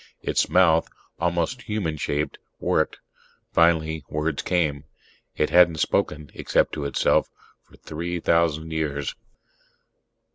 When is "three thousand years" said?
7.77-9.13